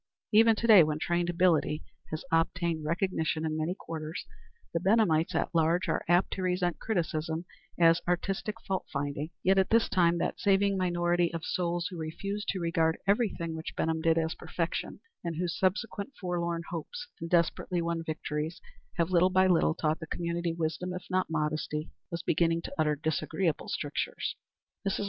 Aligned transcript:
Even 0.31 0.55
to 0.55 0.65
day, 0.65 0.81
when 0.83 0.97
trained 0.97 1.29
ability 1.29 1.83
has 2.09 2.25
obtained 2.31 2.83
recognition 2.83 3.45
in 3.45 3.55
many 3.55 3.75
quarters, 3.75 4.25
the 4.73 4.79
Benhamites 4.79 5.35
at 5.35 5.53
large 5.53 5.87
are 5.87 6.03
apt 6.09 6.31
to 6.33 6.41
resent 6.41 6.79
criticism 6.79 7.45
as 7.79 8.01
aristocratic 8.07 8.59
fault 8.61 8.87
finding; 8.91 9.29
yet 9.43 9.59
at 9.59 9.69
this 9.69 9.87
time 9.87 10.17
that 10.17 10.39
saving 10.39 10.75
minority 10.75 11.31
of 11.31 11.45
souls 11.45 11.85
who 11.91 11.97
refused 11.99 12.47
to 12.47 12.59
regard 12.59 12.97
everything 13.05 13.53
which 13.55 13.75
Benham 13.75 14.01
did 14.01 14.17
as 14.17 14.33
perfection, 14.33 15.01
and 15.23 15.35
whose 15.35 15.55
subsequent 15.55 16.13
forlorn 16.19 16.63
hopes 16.71 17.07
and 17.19 17.29
desperately 17.29 17.79
won 17.79 18.01
victories 18.03 18.59
have 18.97 19.11
little 19.11 19.29
by 19.29 19.45
little 19.45 19.75
taught 19.75 19.99
the 19.99 20.07
community 20.07 20.51
wisdom, 20.51 20.93
if 20.95 21.05
not 21.11 21.29
modesty, 21.29 21.91
was 22.09 22.23
beginning 22.23 22.63
to 22.63 22.73
utter 22.75 22.95
disagreeable 22.95 23.69
strictures. 23.69 24.35
Mrs. 24.83 24.99